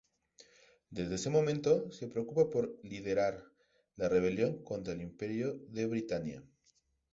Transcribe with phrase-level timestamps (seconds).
[0.89, 3.45] Desde ese momento, se preocupa por liderar
[3.97, 6.43] la rebelión contra el imperio de Britannia.